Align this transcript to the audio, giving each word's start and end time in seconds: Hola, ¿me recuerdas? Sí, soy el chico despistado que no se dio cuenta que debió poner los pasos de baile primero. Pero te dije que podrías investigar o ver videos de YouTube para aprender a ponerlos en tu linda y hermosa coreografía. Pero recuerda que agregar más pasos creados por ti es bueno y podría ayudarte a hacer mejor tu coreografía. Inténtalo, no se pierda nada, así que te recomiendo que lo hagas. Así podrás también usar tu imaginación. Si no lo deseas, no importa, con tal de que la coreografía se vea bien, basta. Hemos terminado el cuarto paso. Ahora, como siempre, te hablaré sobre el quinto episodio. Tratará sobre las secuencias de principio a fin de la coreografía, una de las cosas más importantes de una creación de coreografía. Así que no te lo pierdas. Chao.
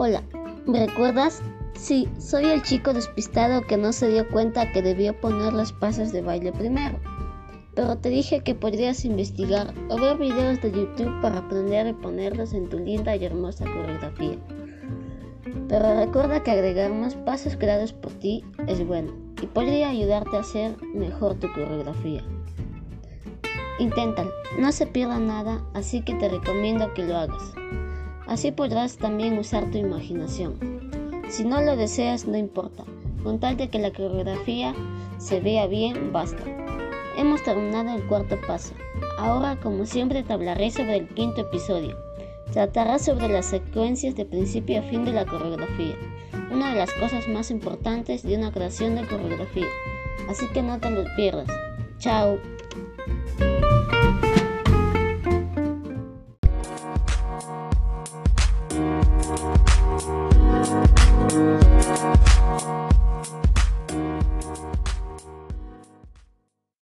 Hola, 0.00 0.22
¿me 0.64 0.86
recuerdas? 0.86 1.42
Sí, 1.74 2.08
soy 2.18 2.44
el 2.44 2.62
chico 2.62 2.92
despistado 2.92 3.62
que 3.62 3.76
no 3.76 3.92
se 3.92 4.08
dio 4.08 4.28
cuenta 4.28 4.70
que 4.70 4.80
debió 4.80 5.20
poner 5.20 5.52
los 5.52 5.72
pasos 5.72 6.12
de 6.12 6.22
baile 6.22 6.52
primero. 6.52 7.00
Pero 7.74 7.98
te 7.98 8.08
dije 8.08 8.44
que 8.44 8.54
podrías 8.54 9.04
investigar 9.04 9.74
o 9.88 10.00
ver 10.00 10.16
videos 10.16 10.62
de 10.62 10.70
YouTube 10.70 11.20
para 11.20 11.38
aprender 11.38 11.88
a 11.88 11.94
ponerlos 11.94 12.52
en 12.52 12.68
tu 12.68 12.78
linda 12.78 13.16
y 13.16 13.24
hermosa 13.24 13.64
coreografía. 13.64 14.38
Pero 15.68 15.98
recuerda 15.98 16.44
que 16.44 16.52
agregar 16.52 16.92
más 16.92 17.16
pasos 17.16 17.56
creados 17.56 17.92
por 17.92 18.12
ti 18.12 18.44
es 18.68 18.86
bueno 18.86 19.12
y 19.42 19.46
podría 19.46 19.88
ayudarte 19.88 20.36
a 20.36 20.40
hacer 20.40 20.76
mejor 20.94 21.34
tu 21.40 21.52
coreografía. 21.52 22.22
Inténtalo, 23.80 24.30
no 24.60 24.70
se 24.70 24.86
pierda 24.86 25.18
nada, 25.18 25.60
así 25.74 26.02
que 26.02 26.14
te 26.14 26.28
recomiendo 26.28 26.94
que 26.94 27.02
lo 27.02 27.16
hagas. 27.16 27.52
Así 28.28 28.52
podrás 28.52 28.98
también 28.98 29.38
usar 29.38 29.70
tu 29.70 29.78
imaginación. 29.78 30.54
Si 31.30 31.44
no 31.44 31.62
lo 31.62 31.76
deseas, 31.76 32.26
no 32.26 32.36
importa, 32.36 32.84
con 33.22 33.40
tal 33.40 33.56
de 33.56 33.68
que 33.68 33.78
la 33.78 33.90
coreografía 33.90 34.74
se 35.16 35.40
vea 35.40 35.66
bien, 35.66 36.12
basta. 36.12 36.44
Hemos 37.16 37.42
terminado 37.42 37.96
el 37.96 38.06
cuarto 38.06 38.38
paso. 38.46 38.74
Ahora, 39.18 39.58
como 39.60 39.86
siempre, 39.86 40.22
te 40.22 40.32
hablaré 40.32 40.70
sobre 40.70 40.98
el 40.98 41.08
quinto 41.08 41.40
episodio. 41.40 41.96
Tratará 42.52 42.98
sobre 42.98 43.28
las 43.28 43.46
secuencias 43.46 44.14
de 44.14 44.24
principio 44.24 44.78
a 44.78 44.82
fin 44.82 45.04
de 45.04 45.12
la 45.12 45.26
coreografía, 45.26 45.96
una 46.52 46.70
de 46.70 46.76
las 46.76 46.92
cosas 46.94 47.26
más 47.28 47.50
importantes 47.50 48.22
de 48.22 48.36
una 48.36 48.52
creación 48.52 48.94
de 48.94 49.06
coreografía. 49.06 49.68
Así 50.28 50.46
que 50.52 50.62
no 50.62 50.78
te 50.78 50.90
lo 50.90 51.04
pierdas. 51.16 51.48
Chao. 51.98 52.38